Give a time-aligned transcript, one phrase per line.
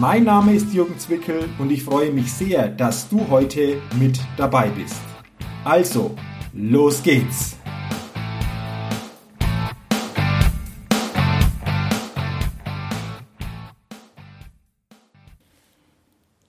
[0.00, 4.68] Mein Name ist Jürgen Zwickel und ich freue mich sehr, dass du heute mit dabei
[4.68, 5.00] bist.
[5.64, 6.14] Also,
[6.52, 7.56] los geht's!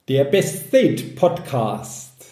[0.08, 2.27] Der Best State Podcast.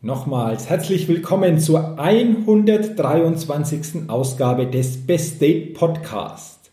[0.00, 4.08] Nochmals herzlich willkommen zur 123.
[4.08, 6.72] Ausgabe des Best State Podcast.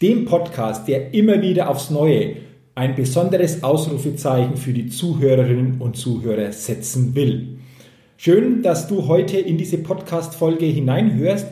[0.00, 2.36] Dem Podcast, der immer wieder aufs Neue
[2.74, 7.58] ein besonderes Ausrufezeichen für die Zuhörerinnen und Zuhörer setzen will.
[8.16, 11.46] Schön, dass du heute in diese Podcast-Folge hineinhörst,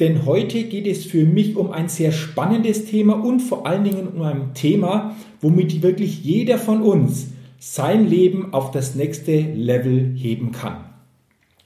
[0.00, 4.08] denn heute geht es für mich um ein sehr spannendes Thema und vor allen Dingen
[4.08, 10.52] um ein Thema, womit wirklich jeder von uns sein Leben auf das nächste Level heben
[10.52, 10.84] kann.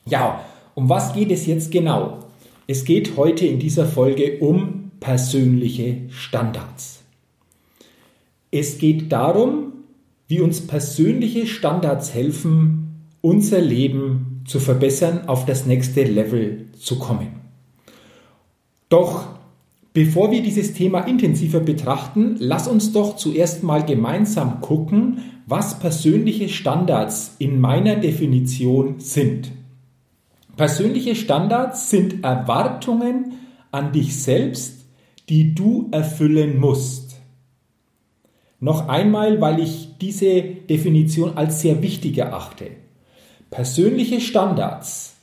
[0.06, 2.20] Ja, um was geht es jetzt genau?
[2.68, 6.99] Es geht heute in dieser Folge um persönliche Standards.
[8.50, 9.72] Es geht darum,
[10.26, 17.40] wie uns persönliche Standards helfen, unser Leben zu verbessern, auf das nächste Level zu kommen.
[18.88, 19.26] Doch
[19.92, 26.48] bevor wir dieses Thema intensiver betrachten, lass uns doch zuerst mal gemeinsam gucken, was persönliche
[26.48, 29.50] Standards in meiner Definition sind.
[30.56, 33.34] Persönliche Standards sind Erwartungen
[33.70, 34.84] an dich selbst,
[35.28, 36.99] die du erfüllen musst.
[38.60, 42.66] Noch einmal, weil ich diese Definition als sehr wichtig erachte.
[43.50, 45.16] Persönliche Standards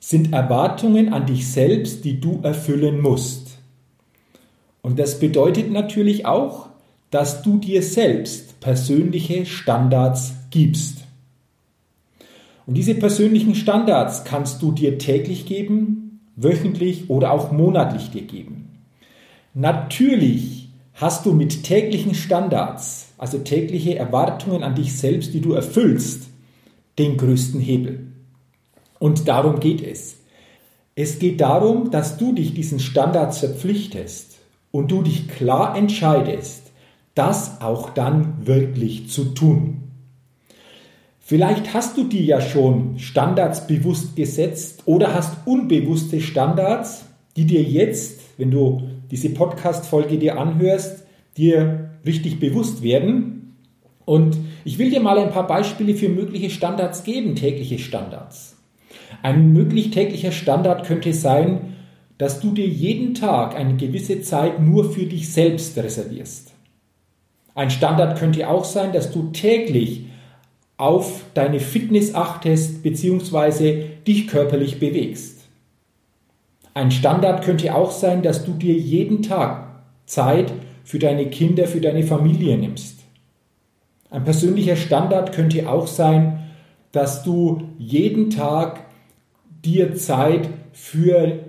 [0.00, 3.58] sind Erwartungen an dich selbst, die du erfüllen musst.
[4.80, 6.68] Und das bedeutet natürlich auch,
[7.10, 11.04] dass du dir selbst persönliche Standards gibst.
[12.66, 18.70] Und diese persönlichen Standards kannst du dir täglich geben, wöchentlich oder auch monatlich dir geben.
[19.54, 20.67] Natürlich
[20.98, 26.24] hast du mit täglichen Standards, also tägliche Erwartungen an dich selbst, die du erfüllst,
[26.98, 28.08] den größten Hebel.
[28.98, 30.16] Und darum geht es.
[30.96, 34.38] Es geht darum, dass du dich diesen Standards verpflichtest
[34.72, 36.72] und du dich klar entscheidest,
[37.14, 39.84] das auch dann wirklich zu tun.
[41.20, 47.04] Vielleicht hast du dir ja schon Standards bewusst gesetzt oder hast unbewusste Standards,
[47.36, 53.56] die dir jetzt, wenn du diese Podcast-Folge dir anhörst, dir richtig bewusst werden.
[54.04, 58.56] Und ich will dir mal ein paar Beispiele für mögliche Standards geben, tägliche Standards.
[59.22, 61.76] Ein möglich täglicher Standard könnte sein,
[62.18, 66.52] dass du dir jeden Tag eine gewisse Zeit nur für dich selbst reservierst.
[67.54, 70.06] Ein Standard könnte auch sein, dass du täglich
[70.76, 73.84] auf deine Fitness achtest bzw.
[74.06, 75.37] dich körperlich bewegst.
[76.78, 80.52] Ein Standard könnte auch sein, dass du dir jeden Tag Zeit
[80.84, 83.00] für deine Kinder, für deine Familie nimmst.
[84.10, 86.50] Ein persönlicher Standard könnte auch sein,
[86.92, 88.86] dass du jeden Tag
[89.64, 91.40] dir Zeit für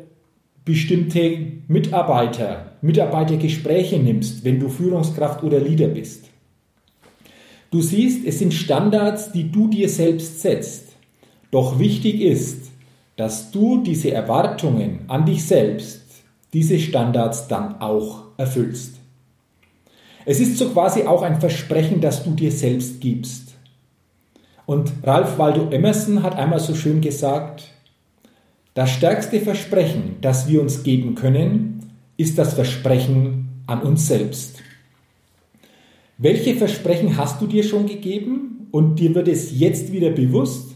[0.65, 6.27] bestimmte Mitarbeiter, Mitarbeitergespräche nimmst, wenn du Führungskraft oder Leader bist.
[7.69, 10.95] Du siehst, es sind Standards, die du dir selbst setzt.
[11.51, 12.68] Doch wichtig ist,
[13.19, 16.05] dass du diese Erwartungen an dich selbst,
[16.53, 18.95] diese Standards dann auch erfüllst.
[20.23, 23.55] Es ist so quasi auch ein Versprechen, das du dir selbst gibst.
[24.65, 27.67] Und Ralph Waldo Emerson hat einmal so schön gesagt,
[28.73, 34.59] das stärkste Versprechen, das wir uns geben können, ist das Versprechen an uns selbst.
[36.17, 40.68] Welche Versprechen hast du dir schon gegeben und dir wird es jetzt wieder bewusst?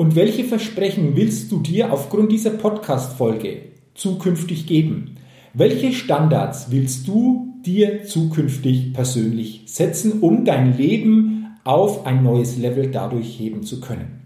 [0.00, 5.16] Und welche Versprechen willst du dir aufgrund dieser Podcast-Folge zukünftig geben?
[5.52, 12.90] Welche Standards willst du dir zukünftig persönlich setzen, um dein Leben auf ein neues Level
[12.90, 14.22] dadurch heben zu können?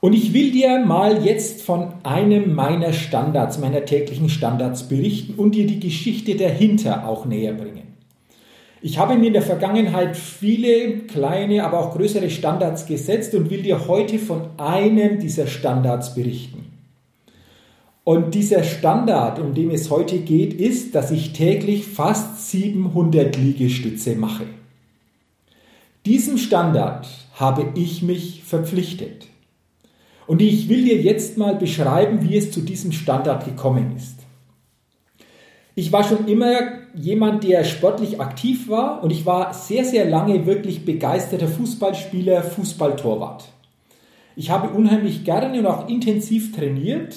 [0.00, 5.54] Und ich will dir mal jetzt von einem meiner Standards, meiner täglichen Standards berichten und
[5.54, 7.89] dir die Geschichte dahinter auch näher bringen.
[8.82, 13.62] Ich habe mir in der Vergangenheit viele kleine, aber auch größere Standards gesetzt und will
[13.62, 16.64] dir heute von einem dieser Standards berichten.
[18.04, 24.14] Und dieser Standard, um den es heute geht, ist, dass ich täglich fast 700 Liegestütze
[24.14, 24.46] mache.
[26.06, 29.26] Diesem Standard habe ich mich verpflichtet.
[30.26, 34.16] Und ich will dir jetzt mal beschreiben, wie es zu diesem Standard gekommen ist.
[35.74, 40.46] Ich war schon immer jemand, der sportlich aktiv war und ich war sehr, sehr lange
[40.46, 43.44] wirklich begeisterter Fußballspieler, Fußballtorwart.
[44.36, 47.14] Ich habe unheimlich gerne und auch intensiv trainiert,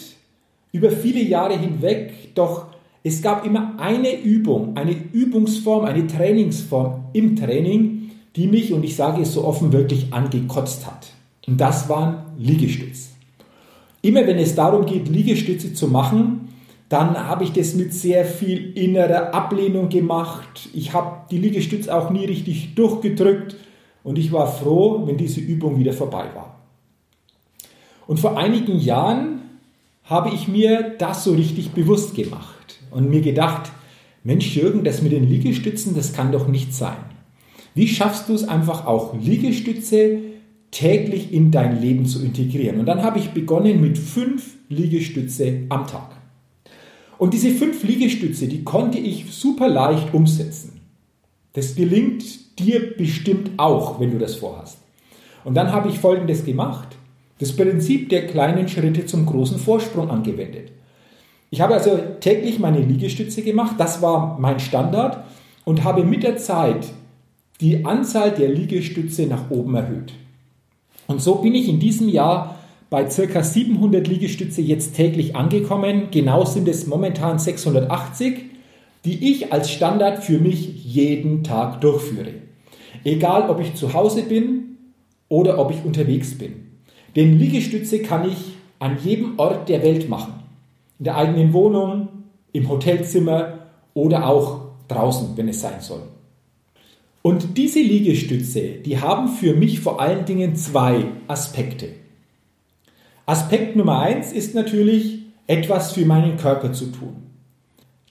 [0.72, 2.68] über viele Jahre hinweg, doch
[3.04, 8.96] es gab immer eine Übung, eine Übungsform, eine Trainingsform im Training, die mich, und ich
[8.96, 11.08] sage es so offen, wirklich angekotzt hat.
[11.46, 13.10] Und das waren Liegestütze.
[14.02, 16.43] Immer wenn es darum geht, Liegestütze zu machen,
[16.94, 20.70] dann habe ich das mit sehr viel innerer Ablehnung gemacht.
[20.74, 23.56] Ich habe die Liegestütze auch nie richtig durchgedrückt
[24.04, 26.60] und ich war froh, wenn diese Übung wieder vorbei war.
[28.06, 29.42] Und vor einigen Jahren
[30.04, 33.72] habe ich mir das so richtig bewusst gemacht und mir gedacht,
[34.24, 36.98] Mensch Jürgen, das mit den Liegestützen, das kann doch nicht sein.
[37.74, 40.20] Wie schaffst du es einfach auch Liegestütze
[40.70, 42.80] täglich in dein Leben zu integrieren.
[42.80, 46.23] Und dann habe ich begonnen mit fünf Liegestütze am Tag.
[47.24, 50.82] Und diese fünf Liegestütze, die konnte ich super leicht umsetzen.
[51.54, 54.80] Das gelingt dir bestimmt auch, wenn du das vorhast.
[55.46, 56.98] Und dann habe ich Folgendes gemacht.
[57.40, 60.74] Das Prinzip der kleinen Schritte zum großen Vorsprung angewendet.
[61.50, 65.24] Ich habe also täglich meine Liegestütze gemacht, das war mein Standard
[65.64, 66.88] und habe mit der Zeit
[67.62, 70.12] die Anzahl der Liegestütze nach oben erhöht.
[71.08, 72.60] Und so bin ich in diesem Jahr
[72.94, 73.42] bei ca.
[73.42, 76.10] 700 Liegestütze jetzt täglich angekommen.
[76.12, 78.36] Genau sind es momentan 680,
[79.04, 82.36] die ich als Standard für mich jeden Tag durchführe.
[83.04, 84.78] Egal, ob ich zu Hause bin
[85.28, 86.54] oder ob ich unterwegs bin.
[87.16, 88.38] Denn Liegestütze kann ich
[88.78, 90.34] an jedem Ort der Welt machen.
[91.00, 92.10] In der eigenen Wohnung,
[92.52, 96.04] im Hotelzimmer oder auch draußen, wenn es sein soll.
[97.24, 102.03] Und diese Liegestütze, die haben für mich vor allen Dingen zwei Aspekte.
[103.26, 107.16] Aspekt Nummer eins ist natürlich, etwas für meinen Körper zu tun.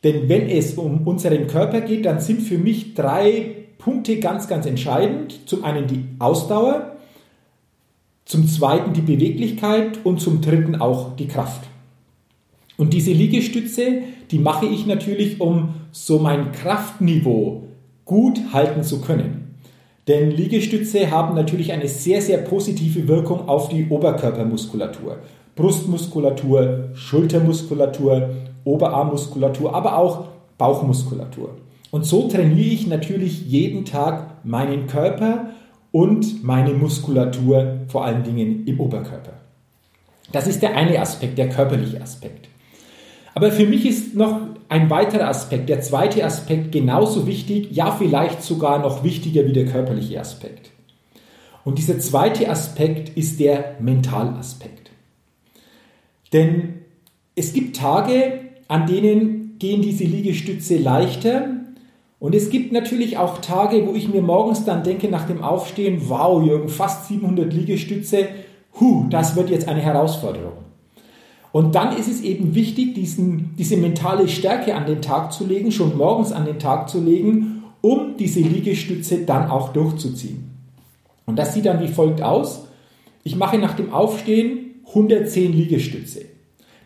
[0.04, 4.66] Denn wenn es um unseren Körper geht, dann sind für mich drei Punkte ganz, ganz
[4.66, 5.48] entscheidend.
[5.48, 6.96] Zum einen die Ausdauer,
[8.24, 11.62] zum zweiten die Beweglichkeit und zum dritten auch die Kraft.
[12.76, 17.64] Und diese Liegestütze, die mache ich natürlich, um so mein Kraftniveau
[18.04, 19.41] gut halten zu können.
[20.08, 25.18] Denn Liegestütze haben natürlich eine sehr, sehr positive Wirkung auf die Oberkörpermuskulatur.
[25.54, 28.30] Brustmuskulatur, Schultermuskulatur,
[28.64, 30.24] Oberarmmuskulatur, aber auch
[30.58, 31.56] Bauchmuskulatur.
[31.90, 35.50] Und so trainiere ich natürlich jeden Tag meinen Körper
[35.92, 39.34] und meine Muskulatur, vor allen Dingen im Oberkörper.
[40.32, 42.48] Das ist der eine Aspekt, der körperliche Aspekt.
[43.34, 48.42] Aber für mich ist noch ein weiterer Aspekt, der zweite Aspekt genauso wichtig, ja vielleicht
[48.42, 50.70] sogar noch wichtiger wie der körperliche Aspekt.
[51.64, 54.90] Und dieser zweite Aspekt ist der Mentalaspekt.
[56.32, 56.80] Denn
[57.34, 61.48] es gibt Tage, an denen gehen diese Liegestütze leichter.
[62.18, 66.00] Und es gibt natürlich auch Tage, wo ich mir morgens dann denke nach dem Aufstehen,
[66.08, 68.28] wow, Jürgen, fast 700 Liegestütze,
[68.80, 70.71] hu, das wird jetzt eine Herausforderung.
[71.52, 75.70] Und dann ist es eben wichtig, diesen, diese mentale Stärke an den Tag zu legen,
[75.70, 80.50] schon morgens an den Tag zu legen, um diese Liegestütze dann auch durchzuziehen.
[81.26, 82.66] Und das sieht dann wie folgt aus.
[83.22, 86.22] Ich mache nach dem Aufstehen 110 Liegestütze.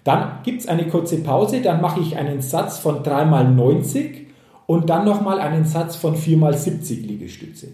[0.05, 4.27] Dann gibt es eine kurze Pause, dann mache ich einen Satz von 3 mal 90
[4.67, 7.69] und dann nochmal einen Satz von 4 mal 70 Liegestütze.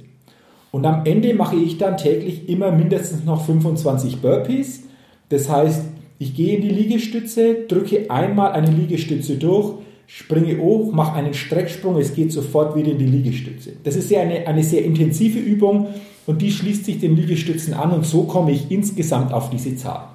[0.70, 4.84] Und am Ende mache ich dann täglich immer mindestens noch 25 Burpees.
[5.28, 5.84] Das heißt,
[6.18, 9.74] ich gehe in die Liegestütze, drücke einmal eine Liegestütze durch,
[10.06, 13.72] springe hoch, mache einen Strecksprung, es geht sofort wieder in die Liegestütze.
[13.82, 15.88] Das ist ja eine, eine sehr intensive Übung
[16.26, 20.08] und die schließt sich den Liegestützen an und so komme ich insgesamt auf diese Zahl.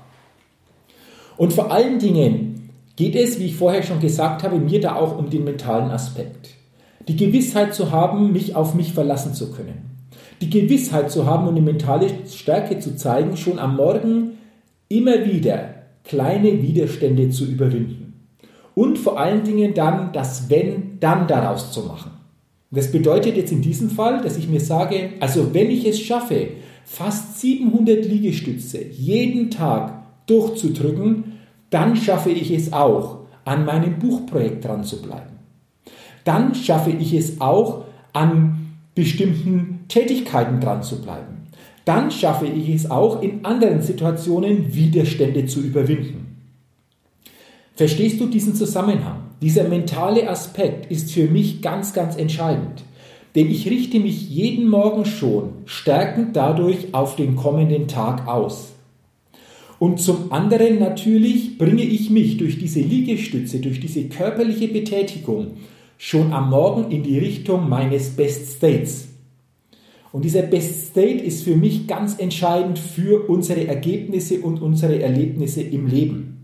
[1.35, 5.17] Und vor allen Dingen geht es, wie ich vorher schon gesagt habe, mir da auch
[5.17, 6.49] um den mentalen Aspekt.
[7.07, 9.97] Die Gewissheit zu haben, mich auf mich verlassen zu können.
[10.41, 14.37] Die Gewissheit zu haben und die mentale Stärke zu zeigen, schon am Morgen
[14.89, 15.76] immer wieder
[16.07, 18.13] kleine Widerstände zu überwinden.
[18.73, 22.11] Und vor allen Dingen dann das Wenn dann daraus zu machen.
[22.69, 26.49] Das bedeutet jetzt in diesem Fall, dass ich mir sage, also wenn ich es schaffe,
[26.85, 34.83] fast 700 Liegestütze jeden Tag durchzudrücken, dann schaffe ich es auch, an meinem Buchprojekt dran
[34.83, 35.37] zu bleiben.
[36.25, 41.36] Dann schaffe ich es auch, an bestimmten Tätigkeiten dran zu bleiben
[41.87, 46.35] dann schaffe ich es auch, in anderen Situationen Widerstände zu überwinden.
[47.75, 49.19] Verstehst du diesen Zusammenhang?
[49.41, 52.83] Dieser mentale Aspekt ist für mich ganz, ganz entscheidend.
[53.35, 58.73] denn ich richte mich jeden Morgen schon stärkend dadurch auf den kommenden Tag aus.
[59.77, 65.51] Und zum anderen natürlich bringe ich mich durch diese Liegestütze, durch diese körperliche Betätigung
[65.99, 69.06] schon am Morgen in die Richtung meines Best States.
[70.11, 75.61] Und dieser Best State ist für mich ganz entscheidend für unsere Ergebnisse und unsere Erlebnisse
[75.61, 76.37] im Leben.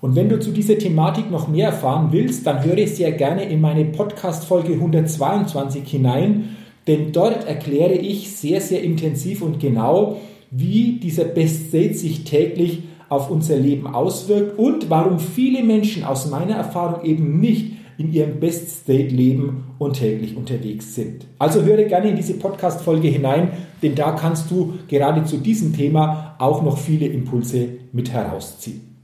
[0.00, 3.60] Und wenn du zu dieser Thematik noch mehr erfahren willst, dann höre sehr gerne in
[3.60, 11.24] meine Podcast-Folge 122 hinein, denn dort erkläre ich sehr, sehr intensiv und genau, wie dieser
[11.24, 17.04] Best State sich täglich auf unser Leben auswirkt und warum viele Menschen aus meiner Erfahrung
[17.04, 21.26] eben nicht in ihrem Best State leben und täglich unterwegs sind.
[21.38, 23.50] Also höre gerne in diese Podcast-Folge hinein,
[23.82, 28.96] denn da kannst du gerade zu diesem Thema auch noch viele Impulse mit herausziehen.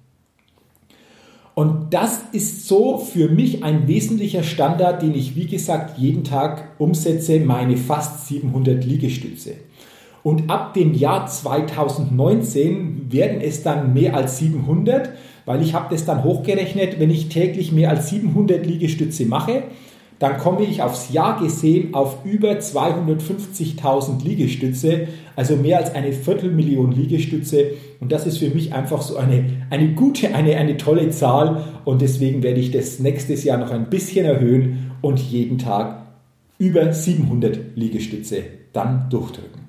[1.55, 6.73] Und das ist so für mich ein wesentlicher Standard, den ich, wie gesagt, jeden Tag
[6.79, 9.57] umsetze, meine fast 700 Liegestütze.
[10.23, 15.11] Und ab dem Jahr 2019 werden es dann mehr als 700,
[15.45, 19.65] weil ich habe das dann hochgerechnet, wenn ich täglich mehr als 700 Liegestütze mache,
[20.23, 26.93] dann komme ich aufs Jahr gesehen auf über 250.000 Liegestütze, also mehr als eine Viertelmillion
[26.93, 27.73] Liegestütze.
[27.99, 31.65] Und das ist für mich einfach so eine, eine gute, eine, eine tolle Zahl.
[31.85, 36.07] Und deswegen werde ich das nächstes Jahr noch ein bisschen erhöhen und jeden Tag
[36.57, 39.62] über 700 Liegestütze dann durchdrücken.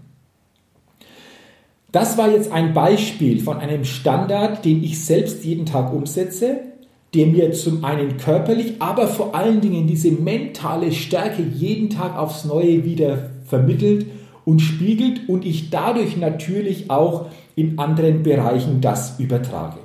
[1.93, 6.73] Das war jetzt ein Beispiel von einem Standard, den ich selbst jeden Tag umsetze
[7.13, 12.45] der mir zum einen körperlich, aber vor allen Dingen diese mentale Stärke jeden Tag aufs
[12.45, 14.07] Neue wieder vermittelt
[14.45, 19.77] und spiegelt und ich dadurch natürlich auch in anderen Bereichen das übertrage.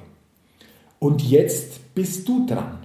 [0.98, 2.77] Und jetzt bist du dran.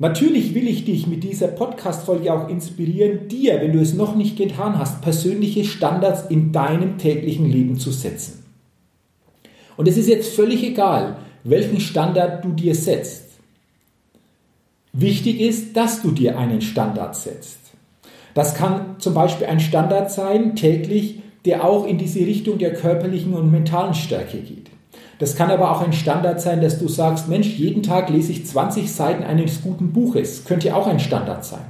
[0.00, 4.36] Natürlich will ich dich mit dieser Podcast-Folge auch inspirieren, dir, wenn du es noch nicht
[4.36, 8.44] getan hast, persönliche Standards in deinem täglichen Leben zu setzen.
[9.76, 13.24] Und es ist jetzt völlig egal, welchen Standard du dir setzt.
[14.92, 17.58] Wichtig ist, dass du dir einen Standard setzt.
[18.34, 23.34] Das kann zum Beispiel ein Standard sein, täglich, der auch in diese Richtung der körperlichen
[23.34, 24.67] und mentalen Stärke geht.
[25.18, 28.46] Das kann aber auch ein Standard sein, dass du sagst, Mensch, jeden Tag lese ich
[28.46, 30.44] 20 Seiten eines guten Buches.
[30.44, 31.64] Könnte auch ein Standard sein.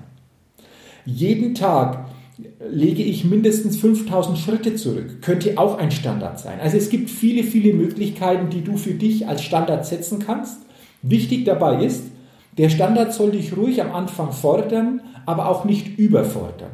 [1.06, 2.06] Jeden Tag
[2.70, 5.22] lege ich mindestens 5000 Schritte zurück.
[5.22, 6.60] Könnte auch ein Standard sein.
[6.60, 10.58] Also es gibt viele, viele Möglichkeiten, die du für dich als Standard setzen kannst.
[11.02, 12.04] Wichtig dabei ist,
[12.58, 16.72] der Standard soll dich ruhig am Anfang fordern, aber auch nicht überfordern.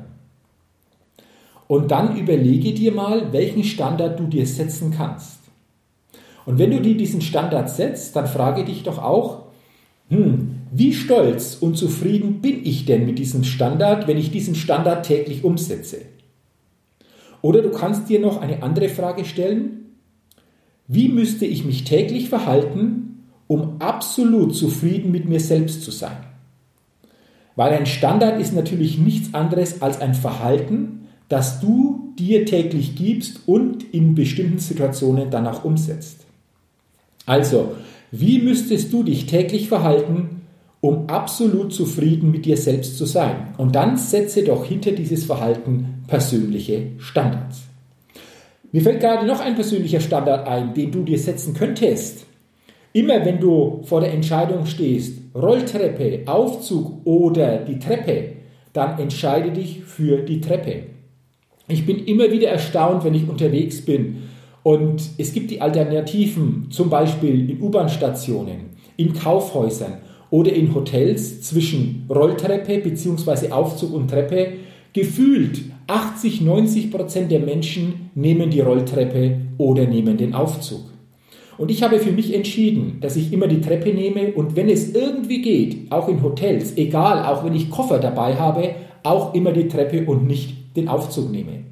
[1.66, 5.43] Und dann überlege dir mal, welchen Standard du dir setzen kannst.
[6.46, 9.44] Und wenn du dir diesen Standard setzt, dann frage dich doch auch,
[10.08, 15.06] hm, wie stolz und zufrieden bin ich denn mit diesem Standard, wenn ich diesen Standard
[15.06, 16.02] täglich umsetze?
[17.40, 19.96] Oder du kannst dir noch eine andere Frage stellen.
[20.88, 26.16] Wie müsste ich mich täglich verhalten, um absolut zufrieden mit mir selbst zu sein?
[27.56, 33.40] Weil ein Standard ist natürlich nichts anderes als ein Verhalten, das du dir täglich gibst
[33.46, 36.23] und in bestimmten Situationen dann auch umsetzt.
[37.26, 37.74] Also,
[38.10, 40.42] wie müsstest du dich täglich verhalten,
[40.84, 43.54] um absolut zufrieden mit dir selbst zu sein.
[43.56, 47.62] Und dann setze doch hinter dieses Verhalten persönliche Standards.
[48.70, 52.26] Mir fällt gerade noch ein persönlicher Standard ein, den du dir setzen könntest.
[52.92, 58.32] Immer wenn du vor der Entscheidung stehst, Rolltreppe, Aufzug oder die Treppe,
[58.74, 60.82] dann entscheide dich für die Treppe.
[61.66, 64.24] Ich bin immer wieder erstaunt, wenn ich unterwegs bin
[64.64, 69.98] und es gibt die Alternativen, zum Beispiel in U-Bahn-Stationen, in Kaufhäusern
[70.30, 73.50] oder in Hotels zwischen Rolltreppe bzw.
[73.50, 74.54] Aufzug und Treppe
[74.94, 80.80] gefühlt 80, 90 Prozent der Menschen nehmen die Rolltreppe oder nehmen den Aufzug.
[81.58, 84.94] Und ich habe für mich entschieden, dass ich immer die Treppe nehme und wenn es
[84.94, 89.68] irgendwie geht, auch in Hotels, egal, auch wenn ich Koffer dabei habe, auch immer die
[89.68, 91.64] Treppe und nicht den Aufzug nehme.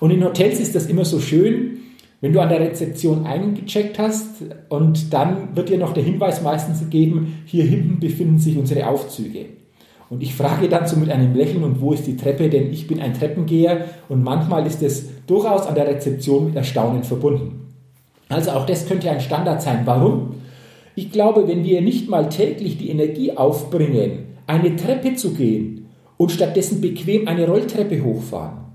[0.00, 1.75] Und in Hotels ist das immer so schön,
[2.20, 6.80] wenn du an der Rezeption eingecheckt hast und dann wird dir noch der Hinweis meistens
[6.80, 9.46] gegeben, hier hinten befinden sich unsere Aufzüge.
[10.08, 12.48] Und ich frage so mit einem Lächeln, und wo ist die Treppe?
[12.48, 17.02] Denn ich bin ein Treppengeher und manchmal ist es durchaus an der Rezeption mit Erstaunen
[17.02, 17.66] verbunden.
[18.28, 19.80] Also auch das könnte ein Standard sein.
[19.84, 20.34] Warum?
[20.94, 26.32] Ich glaube, wenn wir nicht mal täglich die Energie aufbringen, eine Treppe zu gehen und
[26.32, 28.65] stattdessen bequem eine Rolltreppe hochfahren,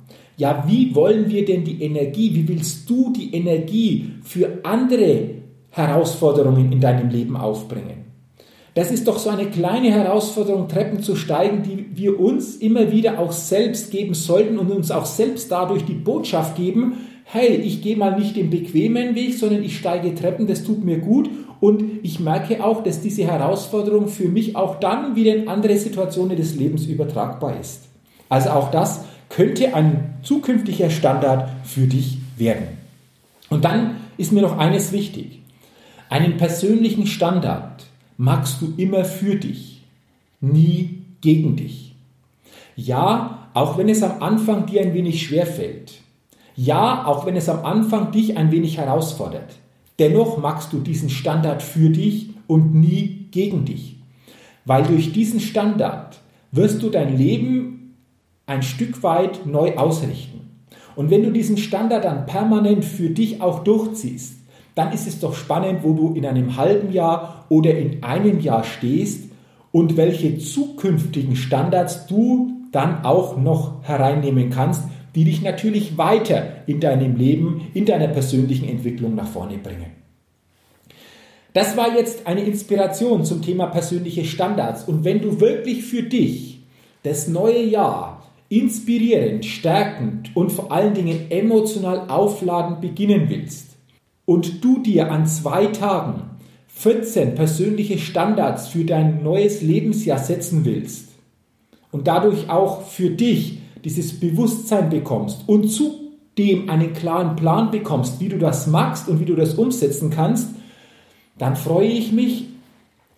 [0.42, 5.36] ja, wie wollen wir denn die Energie, wie willst du die Energie für andere
[5.70, 8.06] Herausforderungen in deinem Leben aufbringen?
[8.74, 13.20] Das ist doch so eine kleine Herausforderung, Treppen zu steigen, die wir uns immer wieder
[13.20, 16.94] auch selbst geben sollten und uns auch selbst dadurch die Botschaft geben,
[17.24, 20.98] hey, ich gehe mal nicht den bequemen Weg, sondern ich steige Treppen, das tut mir
[20.98, 21.30] gut
[21.60, 26.36] und ich merke auch, dass diese Herausforderung für mich auch dann wieder in andere Situationen
[26.36, 27.82] des Lebens übertragbar ist.
[28.28, 32.68] Also auch das könnte ein zukünftiger Standard für dich werden.
[33.50, 35.40] Und dann ist mir noch eines wichtig.
[36.10, 37.86] Einen persönlichen Standard
[38.18, 39.84] magst du immer für dich,
[40.42, 41.96] nie gegen dich.
[42.76, 45.94] Ja, auch wenn es am Anfang dir ein wenig schwer fällt.
[46.56, 49.56] Ja, auch wenn es am Anfang dich ein wenig herausfordert.
[50.00, 53.96] Dennoch magst du diesen Standard für dich und nie gegen dich.
[54.66, 56.20] Weil durch diesen Standard
[56.52, 57.81] wirst du dein Leben
[58.52, 60.42] ein Stück weit neu ausrichten.
[60.96, 64.36] Und wenn du diesen Standard dann permanent für dich auch durchziehst,
[64.76, 68.64] dann ist es doch spannend, wo du in einem halben Jahr oder in einem Jahr
[68.64, 69.30] stehst
[69.72, 74.84] und welche zukünftigen Standards du dann auch noch hereinnehmen kannst,
[75.16, 79.92] die dich natürlich weiter in deinem Leben, in deiner persönlichen Entwicklung nach vorne bringen.
[81.54, 84.86] Das war jetzt eine Inspiration zum Thema persönliche Standards.
[84.86, 86.64] Und wenn du wirklich für dich
[87.04, 88.21] das neue Jahr
[88.52, 93.78] inspirierend, stärkend und vor allen Dingen emotional aufladend beginnen willst,
[94.26, 96.24] und du dir an zwei Tagen
[96.68, 101.10] 14 persönliche Standards für dein neues Lebensjahr setzen willst
[101.92, 108.30] und dadurch auch für dich dieses Bewusstsein bekommst und zudem einen klaren Plan bekommst, wie
[108.30, 110.50] du das magst und wie du das umsetzen kannst,
[111.38, 112.46] dann freue ich mich,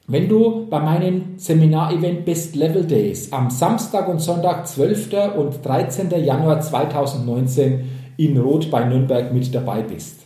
[0.07, 5.09] wenn du bei meinem Seminarevent Best Level Days am Samstag und Sonntag 12.
[5.37, 6.09] und 13.
[6.23, 7.85] Januar 2019
[8.17, 10.19] in Rot bei Nürnberg mit dabei bist.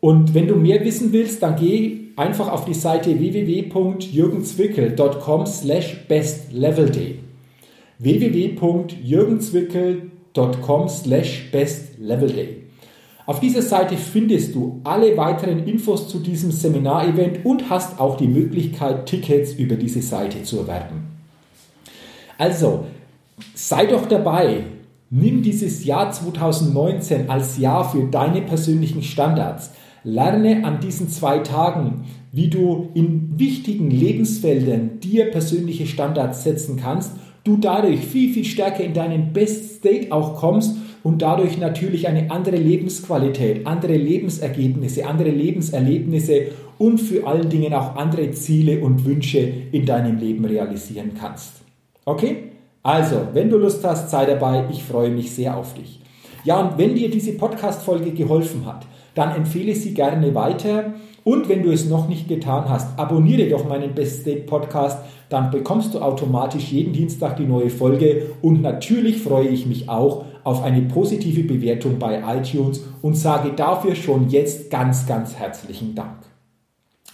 [0.00, 7.18] Und wenn du mehr wissen willst, dann geh einfach auf die Seite www.jürgenzwickel.com slash bestlevelday
[7.98, 12.61] www.jürgenzwickel.com slash bestlevelday
[13.24, 18.26] Auf dieser Seite findest du alle weiteren Infos zu diesem Seminarevent und hast auch die
[18.26, 21.04] Möglichkeit, Tickets über diese Seite zu erwerben.
[22.36, 22.86] Also,
[23.54, 24.64] sei doch dabei.
[25.10, 29.70] Nimm dieses Jahr 2019 als Jahr für deine persönlichen Standards.
[30.04, 37.12] Lerne an diesen zwei Tagen, wie du in wichtigen Lebensfeldern dir persönliche Standards setzen kannst,
[37.44, 42.30] du dadurch viel, viel stärker in deinen Best State auch kommst und dadurch natürlich eine
[42.30, 49.52] andere Lebensqualität, andere Lebensergebnisse, andere Lebenserlebnisse und für allen Dingen auch andere Ziele und Wünsche
[49.72, 51.62] in deinem Leben realisieren kannst.
[52.04, 52.36] Okay?
[52.82, 54.64] Also, wenn du Lust hast, sei dabei.
[54.70, 56.00] Ich freue mich sehr auf dich.
[56.44, 58.84] Ja, und wenn dir diese Podcast-Folge geholfen hat,
[59.14, 60.94] dann empfehle sie gerne weiter.
[61.22, 65.50] Und wenn du es noch nicht getan hast, abonniere doch meinen Best State Podcast, dann
[65.50, 70.62] bekommst du automatisch jeden Dienstag die neue Folge und natürlich freue ich mich auch auf
[70.62, 76.18] eine positive Bewertung bei iTunes und sage dafür schon jetzt ganz, ganz herzlichen Dank.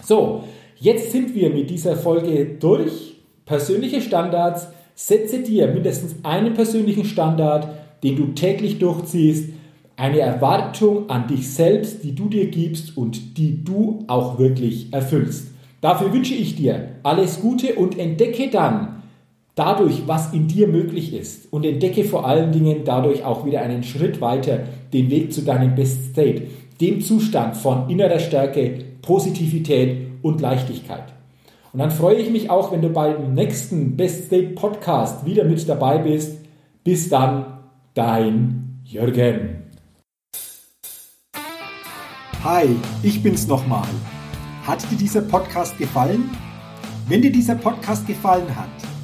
[0.03, 0.43] So,
[0.77, 3.15] jetzt sind wir mit dieser Folge durch.
[3.45, 4.67] Persönliche Standards.
[4.95, 7.67] Setze dir mindestens einen persönlichen Standard,
[8.03, 9.49] den du täglich durchziehst
[9.99, 15.49] eine Erwartung an dich selbst, die du dir gibst und die du auch wirklich erfüllst.
[15.81, 18.98] Dafür wünsche ich dir alles Gute und entdecke dann
[19.55, 23.83] dadurch, was in dir möglich ist und entdecke vor allen Dingen dadurch auch wieder einen
[23.83, 24.61] Schritt weiter
[24.93, 26.43] den Weg zu deinem Best State,
[26.79, 31.13] dem Zustand von innerer Stärke, Positivität und Leichtigkeit.
[31.71, 35.67] Und dann freue ich mich auch, wenn du beim nächsten Best State Podcast wieder mit
[35.69, 36.37] dabei bist.
[36.83, 37.59] Bis dann,
[37.93, 39.63] dein Jürgen.
[42.43, 42.67] Hi,
[43.03, 43.87] ich bin's nochmal.
[44.65, 46.29] Hat dir dieser Podcast gefallen?
[47.07, 48.88] Wenn dir dieser Podcast gefallen hat,